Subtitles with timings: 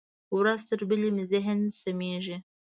[0.37, 2.37] ورځ تر بلې مې ذهن سمېږي.